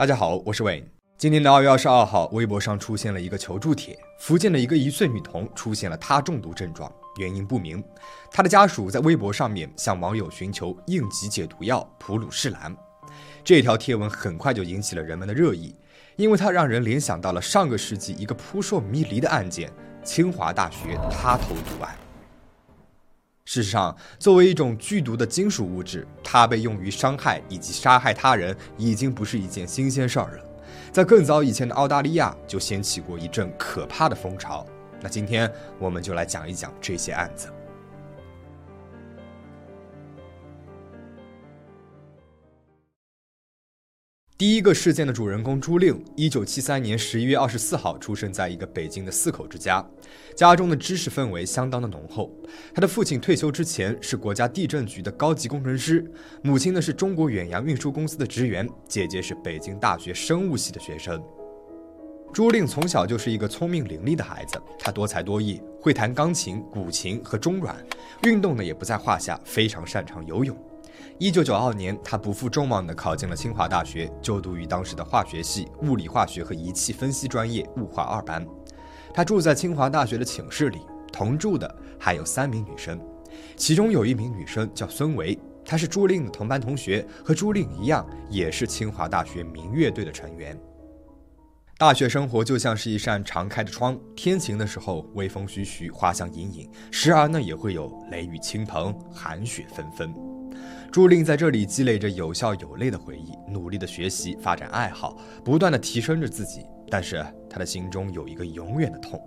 [0.00, 0.84] 大家好，我是 Wayne。
[1.18, 7.84] 今年的二月二十二号，微博上出现了一个求助帖，福建的一个一岁女童出现了他中毒症状，原因不明。
[8.30, 12.74] 她的家属在微博上面向网友寻求应急解毒药普鲁士蓝。
[13.44, 15.76] 这条贴文很快就引起了人们的热议，
[16.16, 19.70] 因为它让人联想到了上个世纪一个扑朔迷离的案件——
[20.02, 21.94] 清华大学他投毒案。
[23.52, 30.44] 事实上，作为一种剧毒的金属物质，它被用于伤害以及杀害他人，已经不是一件新鲜事儿了。
[30.92, 34.64] 在更早以前的澳大利亚，就掀起过一阵可怕的风潮。
[35.00, 37.48] 那今天我们就来讲一讲这些案子。
[44.40, 49.86] 第一个事件的主人公朱令，一九七三年十一月二十四号出生在一个北京的四口之家，
[50.34, 52.34] 家中的知识氛围相当的浓厚。
[52.74, 56.10] 他的父亲退休之前是国家地震局的高级工程师，
[56.42, 61.22] 母亲呢是中国远洋运输公司的职员，姐姐是北京大学生物系的学生。
[62.32, 67.74] 朱令从小就是一个聪明伶俐的孩子，他多才多艺，会弹钢琴、古琴和中阮，
[68.22, 70.56] 运动呢也不在话下，非常擅长游泳。
[71.18, 78.46] 一九九二年，他不负众望地考进了清华大学，就读于当时的化学系物理化学和仪器分析专业物化二班。
[79.12, 80.78] 他住在清华大学的寝室里，
[81.12, 82.98] 同住的还有三名女生，
[83.56, 90.56] 其中有一名女生叫孙维，她是朱令的同班同学，和朱令一样，也是清华大学民乐队的成员。
[91.80, 100.14] 大学生活就像是一扇常开的窗，天晴的时候微风徐徐，花香隐隐，时而呢也会有雷雨倾盆，寒雪纷纷。
[100.92, 106.66] 朱令在这里积累着有笑有泪的回忆，努力的学习，发展爱好，不断的提升着自己。
[106.90, 109.18] 但是他的心中有一个永远的痛。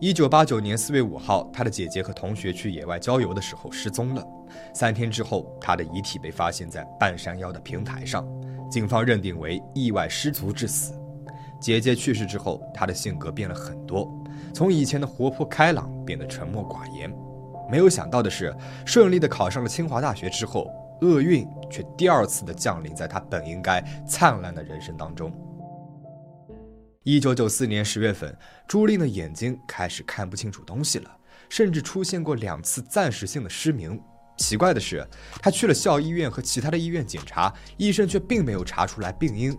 [0.00, 4.26] 一九八九年四月五号，他的姐姐和同学去野外郊游的时候失踪了。
[4.74, 8.26] 三天之后，他的遗体被发现在半山腰的平台上，
[8.68, 10.92] 警方认定为意外失足致死。
[11.60, 14.12] 姐姐去世之后，他的性格变了很多，
[14.54, 17.12] 从以前的活泼开朗变得沉默寡言。
[17.70, 20.70] 没有想到的是，顺利的考上了清华大学之后。
[21.02, 25.30] 厄运却第二次的降临在他本应该灿烂的人生当中。
[27.02, 28.34] 一九九四年十月份，
[28.66, 31.10] 朱令的眼睛开始看不清楚东西了，
[31.50, 34.00] 甚至出现过两次暂时性的失明。
[34.38, 35.06] 奇怪的是，
[35.42, 39.54] 他去了校医院和其他的医院检查，医生却并没有查出来病因。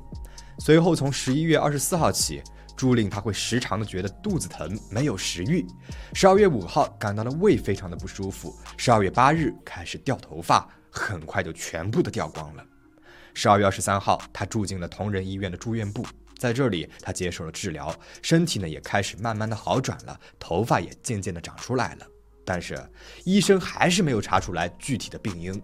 [0.59, 2.41] 随后，从十一月二十四号起，
[2.75, 5.65] 朱令他会时常的觉得肚子疼，没有食欲。
[6.13, 8.55] 十二月五号感到了胃非常的不舒服。
[8.77, 10.67] 十二月八日开始掉头发。
[10.89, 12.65] 很快就全部的掉光了。
[13.35, 16.03] 十二月二十三号，他住进了同仁医院的住院部，
[16.39, 22.07] 在这里他接受了治疗，身体呢也开始慢慢的好转了，头发也渐渐的长出来了。
[22.43, 22.75] 但是
[23.25, 25.61] 医生还是没有查出来具体的病因。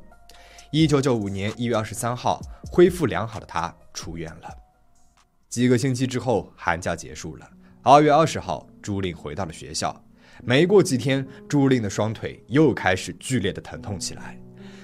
[0.72, 2.40] 一九九五年一月二十三号，
[2.72, 4.63] 恢复良好的他出院了。
[5.54, 7.48] 几个星期之后，寒假结束了。
[7.84, 10.04] 二月二十号，朱令回到了学校。
[10.44, 14.36] 没过几天，朱令的双腿又开始剧烈的疼痛起来。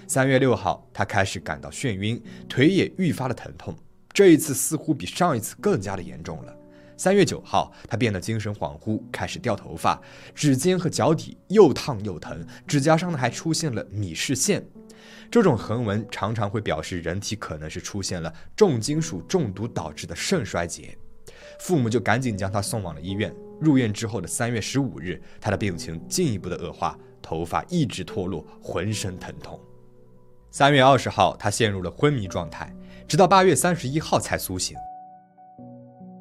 [0.08, 3.76] 三月六号，他开始感到眩晕，腿也愈发的疼痛。
[4.14, 6.56] 这一次似乎比上一次更加的严重了。
[6.96, 10.00] 三月九号，他变得精神恍惚，开始掉头发，
[10.36, 14.64] 指尖和脚底又烫又疼，指甲上呢还出现了米氏线。
[15.32, 20.98] 这种横纹常常会表示人体可能是出现了重金属中毒导致的肾衰竭。
[21.60, 23.34] 父母就赶紧将他送往了医院。
[23.60, 29.60] 入院之后的三月十五日，他的病情进一步的恶化，头发一直脱落，浑身疼痛。
[30.50, 32.74] 三月二十号，他陷入了昏迷状态，
[33.08, 34.76] 直到八月三十一号才苏醒。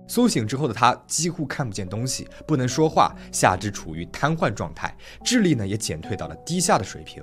[0.09, 4.95] 苏醒之后的他几乎看不见东西，不能说话，下肢处于瘫痪状态，
[5.25, 7.23] 智力呢也减退到了低下的水平。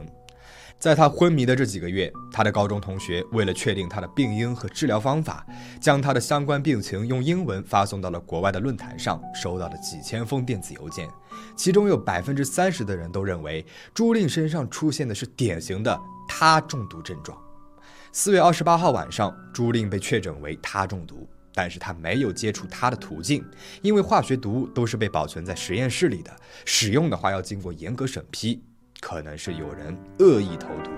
[0.77, 5.43] 在他昏迷的这几个月，他的高中同学为了确定他的病因和治疗方法，
[5.81, 11.09] 将他的相关病情用英文发送到了国外的论坛上，收到了几千封电子邮件，
[11.55, 13.65] 其中有百分之三十的人都认为
[13.95, 17.35] 朱令身上出现的是典型的他中毒症状。
[18.11, 23.43] 四月二十八号晚上，朱令被确诊为他中毒，但是他没有接触他的途径，
[23.81, 26.31] 因为化学毒物都是被保存在实验室里的，
[26.63, 28.61] 使用的话要经过严格审批。
[29.07, 30.89] 可能是有人恶意投毒，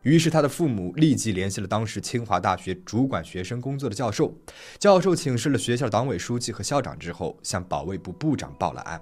[0.00, 4.34] 于是他的父母立即联系了当时清华大学主管学生工作的教授。
[4.78, 8.98] 教授请示了学校党委书记和校长之后，向保卫部部长报了案。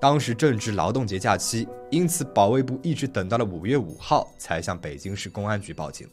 [0.00, 6.08] 当时正值劳动节假期，因此保卫部一直等到了五月五号才向北京市公安局报警。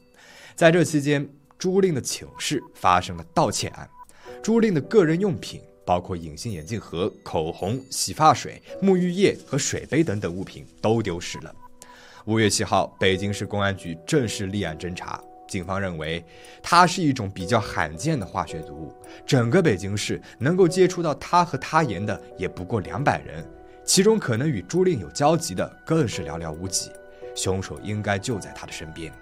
[0.53, 1.27] 在这期间，
[1.57, 3.89] 朱令的寝室发生了盗窃案，
[4.44, 5.59] 朱令的个人用品。
[5.85, 11.55] 包括隐形眼镜盒、口红、洗发水、沐浴液和水杯等等物品都丢失了。
[12.25, 16.25] 五月七号，北京市公安局正式立案侦查，警方认为，
[16.63, 18.91] 它是一种比较罕见的化学毒物。
[19.27, 23.47] 整个北京市能够接触到它和他盐的也不过两百人，
[23.83, 26.89] 其中可能与朱令有交集的更是寥寥无几。
[27.35, 29.13] 凶手应该就在他的身边。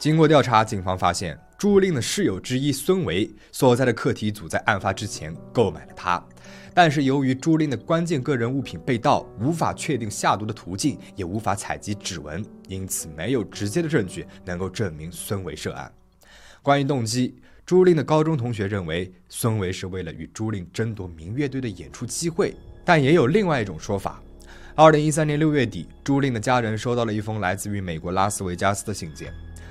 [0.00, 6.24] 经过调查，警方发现朱令的室友之一孙维所在的课题组在案发之前购买了它，
[6.72, 15.92] 但是由于朱令的关键个人物品被盗，无法确定下毒的途径，也无法采集指纹，因此没有直接的证据能够证明孙维涉案。
[16.62, 17.36] 关于动机，
[17.66, 22.56] 朱令的高中同学认为孙维是为了与朱令争夺民乐队的演出机会，
[22.86, 24.22] 但也有另外一种说法。
[24.74, 29.30] 二零一三年六月底，朱令的家人收到了一封来自于美国拉斯维加斯的信件。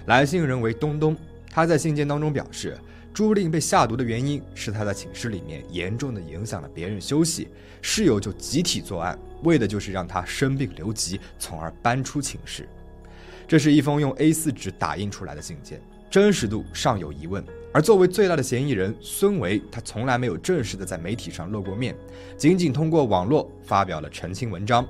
[0.09, 1.15] 来信人为东东，
[1.51, 2.75] 他在信件当中表示，
[3.13, 7.47] 朱令被下毒的原因是他在寝室里面严重的影响了别人休息，
[7.79, 12.67] 室友就集体作案，为的就是让他生病留级，从而搬出寝室。
[13.47, 15.79] 这是一封用 A4 纸打印出来的信件，
[16.09, 17.45] 真实度尚有疑问。
[17.71, 21.95] 而作为最大的嫌疑人孙维，他从来没有正式的在媒体上露过面，
[22.35, 24.83] 仅仅通过网络发表了澄清文章。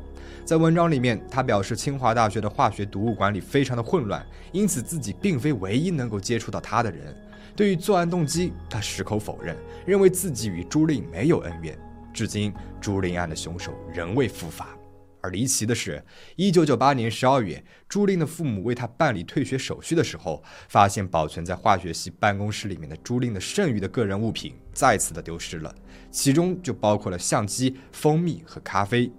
[0.49, 7.15] 在文章里面，他表示清华大学的化学毒物管理非常的混乱，因此自己并非唯一能够接触到他的人。
[7.55, 9.55] 对于作案动机，他矢口否认，
[9.85, 11.77] 认为自己与朱令没有恩怨。
[12.11, 12.51] 至今，
[12.81, 14.75] 朱令案的凶手仍未伏法。
[15.21, 16.03] 而离奇的是，
[16.35, 25.75] 一九九八年十二月，朱令的父母为他办理退学手续的时候，发现保存在化学系办公室里面的朱令的剩余的个人物品再次的丢失了，
[26.09, 29.11] 其中就包括了相机、蜂蜜和咖啡。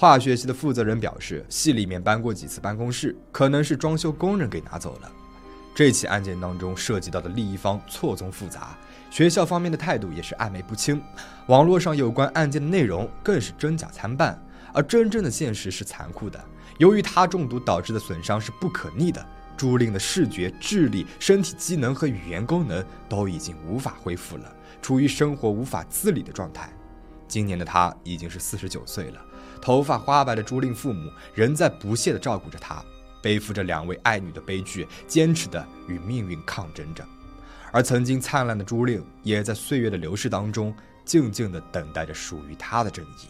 [0.00, 5.10] 化学系的负责人表示，系里面搬过几次办公室，可能是装修工人给拿走了。
[5.74, 8.78] 这起案件当中涉及到的利益方错综复杂，
[9.10, 11.02] 学校方面的态度也是暧昧不清，
[11.48, 14.40] 网络上有关案件的内容更是真假参半。
[14.72, 16.40] 而真正的现实是残酷的，
[16.78, 24.44] 由于他中毒导致的损伤是不可逆的，朱令的视觉、智力、身体机能和语言功能都已经无法恢复了，
[24.80, 26.72] 处于生活无法自理的状态。
[27.26, 29.20] 今年的他已经是四十九岁了，
[29.58, 32.82] 头发花白的朱令父母仍在不懈地照顾着她，
[33.20, 37.04] 背负着两位爱女的悲剧，坚持地与命运抗争着。
[37.70, 40.74] 而曾经灿烂的朱令，也在岁月的流逝当中，
[41.04, 43.28] 静静地等待着属于他的正义。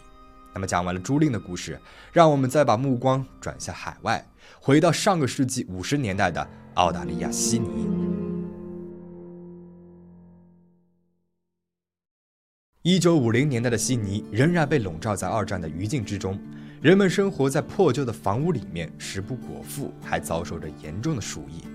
[0.53, 1.79] 那么讲完了朱令的故事，
[2.11, 4.25] 让我们再把目光转向海外，
[4.59, 8.28] 回到上个世纪五十年代的澳大利亚悉尼。
[12.83, 16.39] 一九五零年代的悉尼仍然被笼罩在二战的余烬之中，
[16.81, 21.67] 人们生活在破旧的房屋里面，食不果腹，还遭受着严重的鼠疫。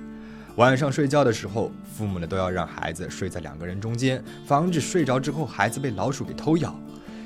[0.56, 6.74] 晚上睡觉的时候，父母呢都要让孩子睡在两个人中间，防止睡着之后孩子被老鼠给偷咬。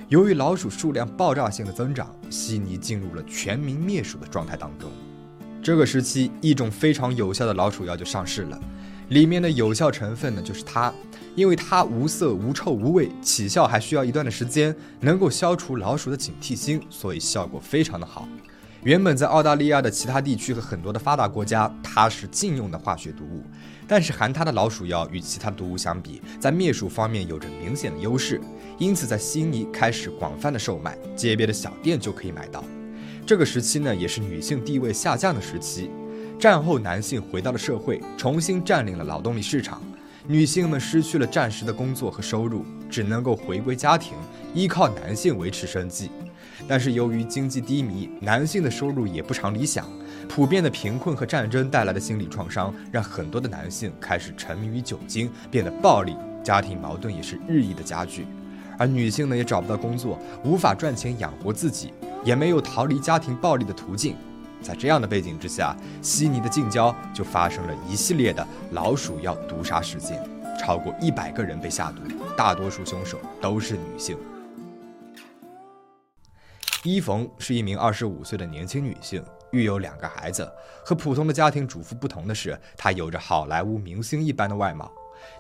[0.09, 4.91] 由于老鼠数量爆炸性的增长，悉尼进入了全民灭鼠的状态当中。
[5.63, 8.59] 这个时期，一种非常有效的老鼠药就上市了，
[9.11, 10.93] 里面的有效成分呢就是它，
[11.39, 18.29] 因为它无色、无臭、无味，起效还需要一段的时间，能够消除老鼠的警惕心，所以效果非常的好。
[18.83, 23.45] 原本在澳大利亚的其他地区和很多的发达国家，它是禁用的化学毒物。
[23.87, 28.41] 但是含它的老鼠药与其他毒物相比，在灭鼠方面有着明显的优势，
[28.77, 32.65] 因此在悉尼开始广泛的售卖，街边的小店就可以买到。
[33.25, 35.89] 这个时期呢，也是女性地位下降的时期。
[36.37, 39.81] 战后男性回到了社会，重新占领了劳动力市场，
[40.31, 44.13] 女性们失去了暂时的工作和收入，只能够回归家庭，
[44.53, 46.11] 依靠男性维持生计。
[46.69, 49.89] 但是由于经济低迷，男性的收入也不常理想，
[50.29, 58.27] 普遍的贫困和战争带来的心理创伤，让很多的男性开始沉迷于酒精，变得暴力，家庭矛盾也是日益的加剧。
[58.77, 64.15] 而女性呢，也找不到工作，无法赚钱养活自己，也没有逃离家庭暴力的途径。
[64.63, 70.23] 在这样的背景之下，悉尼的近郊就发生了一系列的老鼠药毒杀事件，
[70.59, 72.03] 超过一百个人被下毒，
[72.37, 74.19] 大多数凶手都是女性。
[76.85, 80.49] 伊冯是一名二十五岁的年轻女性，育有两个孩子。
[80.85, 84.91] 和普通的家庭主妇不同的是，她有着好莱坞明星一般的外貌，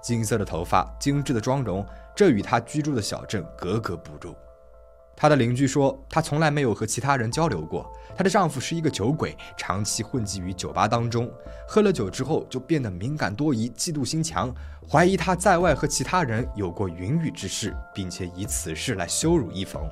[0.02, 4.34] 金色的头发，精致的妆容，这与她居住的小镇格格不入。
[5.20, 7.92] 她的邻居说，她从来没有和其他人交流过。
[8.16, 11.28] 她的丈夫是一个酒鬼，长期混迹于酒吧当中，
[11.66, 14.54] 喝了酒之后就变得敏感多疑、嫉妒心强，
[14.88, 19.82] 怀疑她在外和其他人有过云雨之事，并且以此事来羞辱伊冯。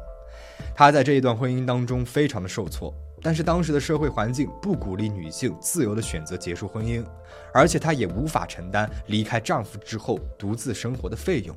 [0.77, 7.05] 她在这一段婚姻当中非常的受挫，但是当时的社会环境不鼓励女性自由的选择结束婚姻，
[7.53, 11.57] 而且她也无法承担离开丈夫之后独自生活的费用。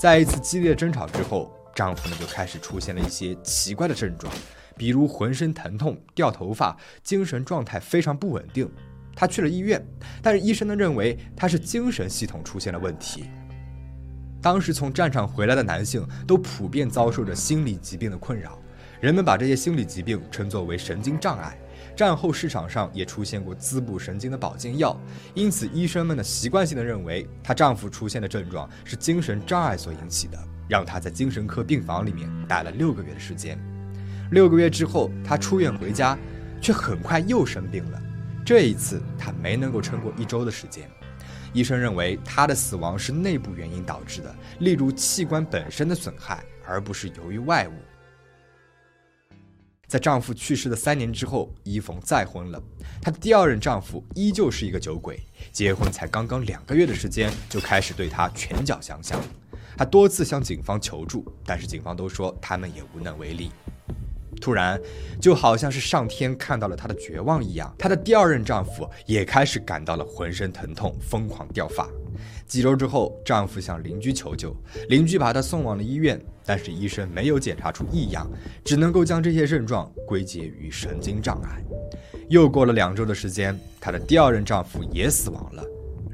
[0.00, 4.34] 在一次激烈争吵之后，丈夫呢就开始出现了一些奇怪的症状，
[4.76, 8.68] 比如浑身疼痛、掉头发、精神状态非常不稳定。
[9.14, 9.80] 她去了医院，
[10.20, 13.30] 但是医生呢认为她是精神系统出现了问题。
[14.42, 18.58] 当时从战场回来的男性都普遍遭受着心理疾病的困扰，
[19.00, 21.56] 人们把这些心理疾病称作为神经障碍。
[21.94, 25.00] 战后市场上也出现过滋补神经的保健药，
[25.32, 30.36] 因此医生们呢习惯性的认为她丈夫出现的症状是精神障碍所引起的，
[30.68, 33.58] 让她在精神科病房里面待了六个月的时间。
[34.30, 36.18] 六个月之后，她出院回家，
[36.60, 38.02] 却很快又生病了。
[38.44, 40.90] 这一次她没能够撑过一周的时间，
[41.52, 47.72] 医生认为她的死亡是内部原因导致的，例如器官本身的损害，而不是由于外物。
[49.86, 52.62] 在丈夫去世的三年之后，伊冯再婚了。
[53.00, 55.18] 她的第二任丈夫依旧是一个酒鬼，
[55.50, 59.18] 结婚才刚刚两个月的时间，就开始对她拳脚相向。
[59.76, 63.50] 她多次向警方求助，但是警方都说他们也无能为力。
[64.40, 64.80] 突然，
[65.20, 71.88] 就好像是上天看到了她的绝望一样，她的第二任丈夫也开始感到了浑身疼痛，疯狂掉发。
[72.46, 74.54] 几周之后，丈夫向邻居求救，
[74.88, 78.30] 邻居把她送往了医院，但是医生没有检查出异样，
[78.64, 81.60] 只能够将这些症状归结于神经障碍。
[82.28, 85.64] 又过了两周的时间，她的第二任丈夫也死亡了。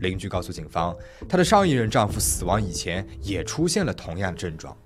[0.00, 0.96] 邻居告诉警方，
[1.28, 4.76] 她的上一任丈夫死亡以前也出现了同样的症状。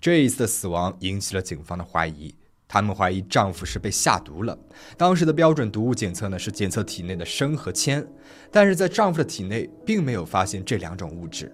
[0.00, 2.34] 这一次的死亡引起了警方的怀疑。
[2.66, 4.58] 他们怀疑丈夫是被下毒了。
[4.96, 8.02] 当时的标准毒物检测呢是检测体内的砷和铅，
[8.50, 11.52] 但是在丈夫的体内并没有发现这两种物质。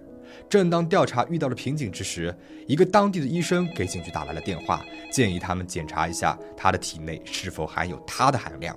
[0.49, 2.33] 正当调查遇到了瓶颈之时，
[2.67, 8.73] 一个当地的医生给警局打来了电话，建议他们检查一下他的体内是否含有它的含量，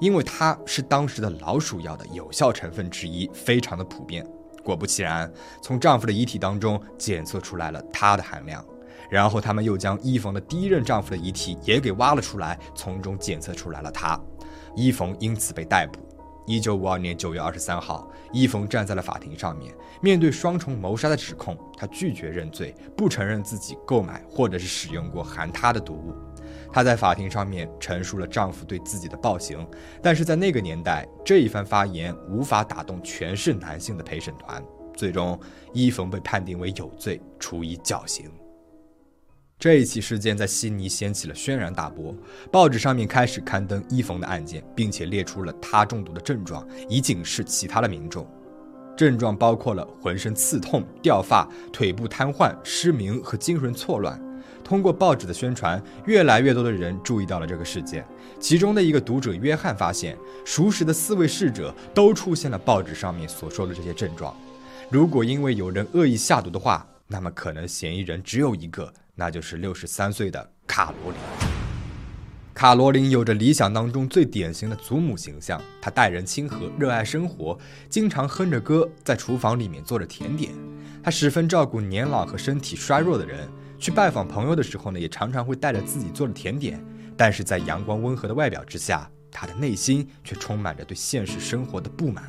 [0.00, 4.26] 因为它是当时的老鼠药的有效成分之一，非常的普遍。
[4.64, 5.30] 果不其然，
[5.62, 8.64] 从丈夫的遗体当中检测出来了它的含量。
[9.08, 14.20] 然后他们又将伊冯的第一任丈夫的遗体也给挖了出来，从中检测出来了他，
[14.76, 15.98] 伊冯因此被逮捕。
[16.46, 26.14] 一九五二年九月二十三号，伊冯站在了法庭上面，面对双重谋杀的指控，他拒绝认罪，不承认自己购买或者是使用过含他的毒物。
[26.72, 29.66] 她在法庭上面陈述了丈夫对自己的暴行，
[30.02, 34.62] 但是在那个年代，这一番发言无法打动全是男性的陪审团，
[34.94, 35.38] 最终
[35.72, 38.30] 伊冯被判定为有罪，处以绞刑。
[39.58, 42.14] 这一起事件在悉尼掀起了轩然大波，
[42.50, 48.26] 报纸上面开始刊登伊冯的案件，并且列出了他中毒的症状，以警示其他的民众。
[48.96, 54.18] 症状包括了浑身刺痛、掉发、腿部瘫痪、失明和精神错乱。
[54.70, 58.06] 通过报纸的宣传，越来越多的人注意到了这个事件。
[58.38, 64.32] 其中的一个读者约翰发现，熟识的四位逝者都出现了报纸上面所说的这些症状。
[64.88, 68.94] 如果因为有人恶意下毒的话，那么可能嫌疑人只有一个。
[69.16, 71.20] 那就是六十三岁的卡罗琳。
[72.54, 77.58] 卡罗琳有着理想当中最典型的祖母形象，她待人亲和，热爱生活，
[77.88, 80.52] 经常哼着歌在厨房里面做着甜点。
[81.02, 83.48] 她十分照顾年老和身体衰弱的人，
[83.80, 86.78] 去拜访朋友的时候呢，也常常会带着自己做的甜点。
[87.16, 92.28] 但是在阳光温和的外表之下，她的内心却充满着对现实生活的不满。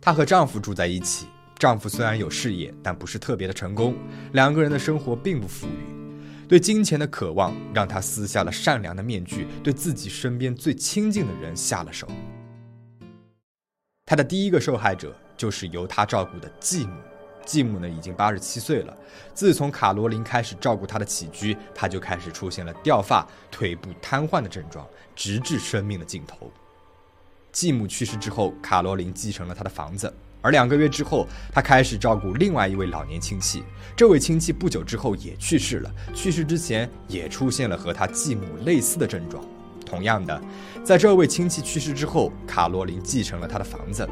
[0.00, 1.26] 她和丈夫住在一起，
[1.58, 3.94] 丈夫虽然有事业，但不是特别的成功，
[4.32, 5.96] 两个人的生活并不富裕。
[6.46, 12.06] 对金钱的渴望让她撕下了善良的面具，对自己身边最亲近的人下了手。
[14.04, 16.92] 她的第一个受害者就是由她照顾的继母。
[17.46, 18.94] 继母呢已经八十七岁了，
[19.32, 24.84] 自从卡罗琳开始照顾她的起居，她就开始出现了掉发、腿部瘫痪的症状，
[25.14, 26.50] 直至生命的尽头。
[27.52, 30.12] 继母去世之后，卡罗琳继承了她的房子。
[30.42, 33.64] 而两个月之后，她开始照顾另外一位老年亲戚。
[33.96, 39.42] 这位亲戚不久之后也去世了，去世之前也出现了和他继母类似的症状。
[39.84, 40.40] 同样的，
[40.84, 44.06] 在这位亲戚去世之后，卡罗琳继承了他的房子。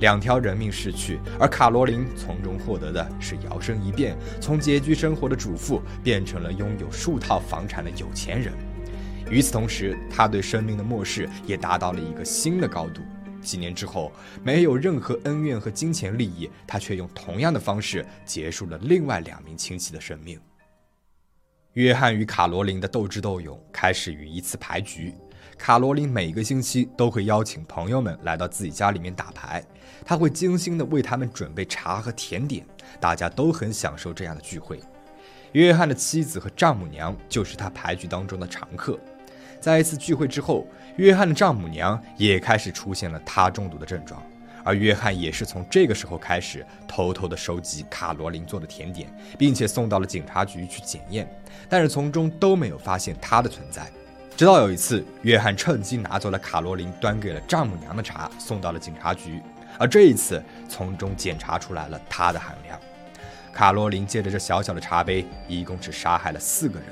[0.00, 8.52] 两条人命逝去，而卡罗琳从中获得的是摇身一变，从拮据生活的主妇变成了拥有数套房产的有钱人。
[9.30, 13.00] 与此同时，他对生命的漠视也达到了一个新的高度。
[13.40, 14.10] 几年之后，
[14.42, 20.40] 没有任何恩怨和金钱利益，他却用同样的方式结束了另外两名亲戚的生命。
[21.74, 25.12] 约翰与卡罗琳的斗智斗勇开始于一次牌局。
[25.58, 29.64] 卡罗琳每个星期都会邀请朋友们来到自己家里面打牌，
[30.04, 32.66] 他会精心的为他们准备茶和甜点，
[33.00, 34.80] 大家都很享受这样的聚会。
[35.52, 38.98] 约翰的妻子和丈母娘就是他牌局当中的常客。
[39.60, 44.22] 在一次聚会之后，约翰的丈母娘也开始出现了他中毒的症状，
[44.64, 49.08] 而约翰也是从这个时候开始偷偷的收集卡罗琳做的甜点，
[49.38, 51.26] 并且送到了警察局去检验，
[51.68, 53.90] 但是从中都没有发现他的存在。
[54.36, 59.40] 直到有一次，约翰趁机拿走了卡罗琳端给了丈母娘的茶，送到了警察局。
[59.78, 62.76] 而这一次，从中检查出来了他的含量。
[63.52, 66.88] 卡罗琳借着这小小的茶杯，一共只杀害了四个人。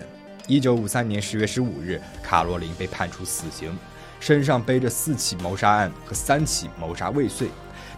[0.46, 3.76] 一九五三年十月十五日，卡罗琳被判处死刑，
[4.20, 7.48] 身上背着四起谋杀案和三起谋杀未遂。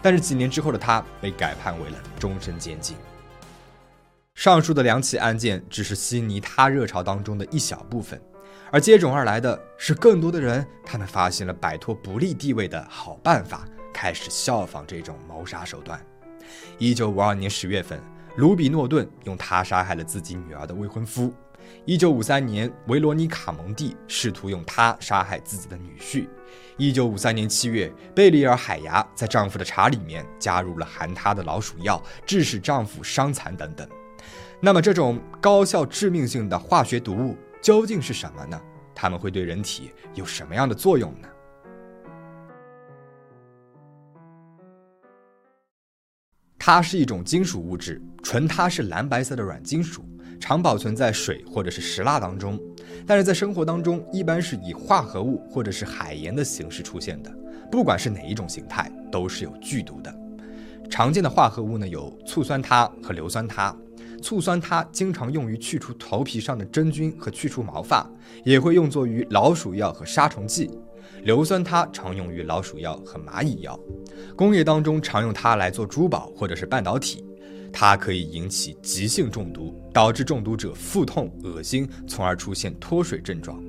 [0.01, 2.97] 但是几年之后的他被改判为了终身监禁。
[4.33, 8.19] 上述的两起案件只是悉尼他热潮当中的一小部分，
[8.75, 15.97] 而接踵而来的是更多的人，他们发现了摆脱不利地位的好办法，开始效仿这种谋杀手段。
[16.77, 17.97] 一九五二年十月份，
[18.35, 21.33] 卢比诺顿用他杀害了自己女儿的未婚夫。
[21.85, 26.27] 一九五三年，维罗妮卡·蒙蒂试图用它杀害自己的女婿。
[26.75, 33.87] 一九五三年七月，贝里尔·海牙在丈夫的茶里面加入了含他的老鼠药，致使丈夫伤残等等。
[34.59, 38.61] 那么，这种高效致命性的化学毒物究竟是什么呢？
[38.93, 41.27] 它们会对人体有什么样的作用呢？
[46.59, 50.05] 它是一种金属物质，纯它是蓝白色的软金属。
[50.39, 52.59] 常保存在水或者是石蜡当中，
[53.07, 57.35] 但是在生活当中一般是以化合物或者是海盐的形式出现的。
[57.71, 60.15] 不管是哪一种形态，都是有剧毒的。
[60.87, 63.75] 常见的化合物呢有醋酸铊和硫酸铊。
[64.25, 68.09] 醋酸它经常用于去除头皮上的真菌和去除毛发，
[68.43, 70.67] 也会用作于老鼠药和杀虫剂。
[71.21, 73.79] 硫酸它常用于老鼠药和蚂蚁药。
[74.35, 77.23] 工业当中常用它来做珠宝或者是半导体。
[77.71, 83.63] 它可以引起急性中毒，导致中毒者腹痛、恶心，从而出现脱水症状。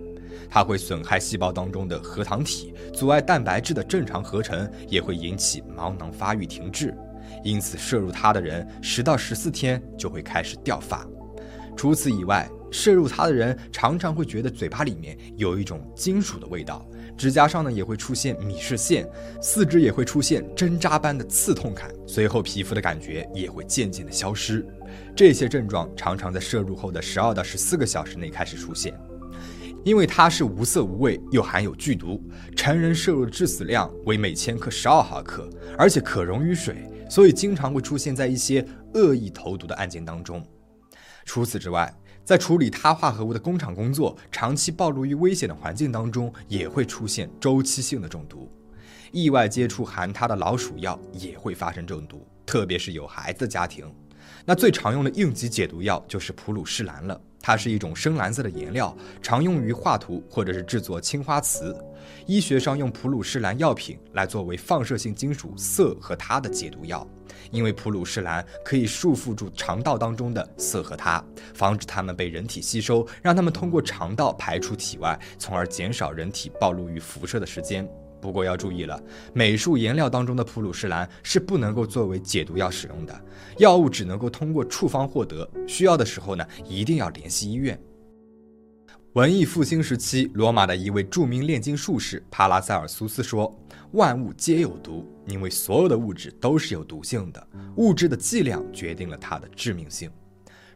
[0.49, 6.97] 它会损害细胞当中的核糖体，阻碍蛋白质的正常合成，也会引起毛囊发育停滞。
[7.45, 11.07] 因此，摄入它的人十到十四天就会开始掉发。
[11.77, 16.87] 除此以外，摄入它的人常常会觉得嘴巴里面有一种金属的味道。
[17.17, 19.09] 指甲上呢也会出现米氏线，
[19.41, 24.67] 四肢也会出现针扎般的刺痛感，随后皮肤的感觉也会渐渐的消失。
[25.15, 28.93] 这些症状常常在摄入后的十二到十四个小时内开始出现。
[29.83, 32.21] 因为它是无色无味，又含有剧毒，
[32.57, 40.45] 成人摄入的致死量为每千克十二毫克，而且可溶于水，所以经常会出现在一些恶意投毒的案件当中。
[41.25, 41.93] 除此之外，
[42.25, 48.51] 在处理他化合物的工厂工作，长期暴露于危险的环境当中，也会出现周期性的中毒。
[49.13, 53.91] 意外接触含它的老鼠药也会发生中毒，特别是有孩子的家庭。
[54.45, 57.21] 那最常用的应急解毒药就是普鲁士蓝了。
[57.47, 61.73] 它是一种深蓝色的颜料，常用于画图或者是制作青花瓷。
[62.27, 67.07] 医学上用普鲁士蓝药品来作为放射性金属铯和它的解毒药，
[67.53, 77.89] 因为普鲁士蓝可以束缚住肠道当中的铯和它，防止它们被人体吸收，让它们通过肠道排出体外，从而减少人体暴露于辐射的时间。
[78.21, 79.01] 不过要注意了，
[79.33, 83.25] 美术颜料当中的普鲁士蓝是不能够作为解毒药使用的，
[83.59, 85.49] 药物只能够通过处方获得。
[85.67, 87.79] 需要的时候呢，一定要联系医院。
[89.13, 93.51] 文艺复兴时期，罗马的一位著名炼金术士帕拉塞尔苏斯说
[93.93, 100.11] ：“万物皆有毒，因为所有的物质都是有毒性的，物质的剂量决定了它的致命性。”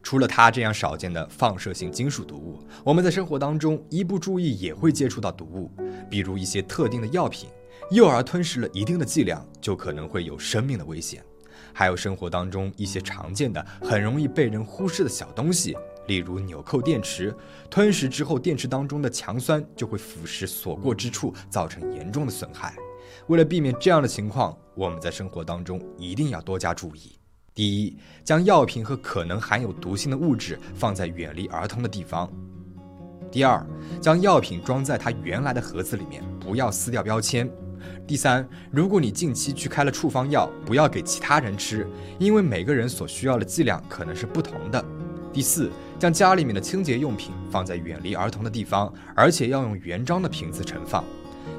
[0.02, 5.70] 除了它这样少见的放射性金属毒物，我们在生活当中一不注意也会接触到毒物，
[6.08, 7.48] 比如一些特定的药品，
[7.90, 11.22] 幼儿吞食了一定的剂量就可能会有生命的危险。
[11.72, 15.76] 还有生活当中一些常见的、很容易被人忽视的小东西，
[16.08, 17.32] 例如纽扣电池，
[17.68, 22.74] 吞食之后电池当中的强酸就会腐蚀所过之处，造成严重的损害。
[23.28, 27.19] 为了避免这样的情况，我们在生活当中一定要多加注意。
[27.54, 32.30] 第一，将药品和可能含有毒性的物质放在远离儿童的地方。
[33.30, 33.64] 第二，
[34.00, 37.50] 将药品装在它原来的盒子里面，不要撕掉标签。
[38.06, 41.86] 第三，如果你近期去开了处方药，不要给其他人吃，
[42.18, 44.84] 因为每个人所需要的剂量可能是不同的。
[45.32, 51.04] 第四，将家里面的清洁用品放在远离儿童的地方，而且要用原装的瓶子盛放。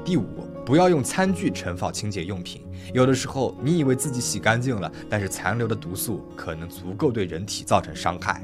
[0.04, 2.62] 第五，不要用餐具盛放清洁用品。
[2.94, 8.42] 有的时候，你以为自己洗干净了，但是残留的毒素可能足够对人体造成伤害。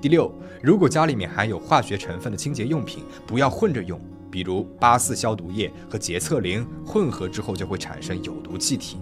[0.00, 8.96] 第六，如果家里面含有化学成分的清洁用品，不要混着用，比如八四消毒液和洁厕灵混合之后就会产生有毒气体。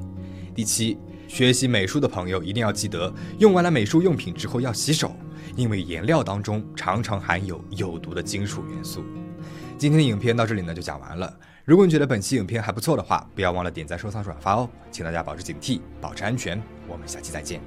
[0.54, 5.14] 第七，学习美术的朋友一定要记得，用完了美术用品之后要洗手，
[5.58, 9.04] 因为颜料当中常常含有有毒的金属元素。
[9.76, 11.36] 今天的影片到这里呢就讲完了。
[11.64, 14.70] 如果你觉得本期影片还不错的话，不要忘了点赞、收藏、转发哦！
[14.92, 16.62] 请大家保持警惕，保持安全。
[16.86, 17.60] 我们下期再见。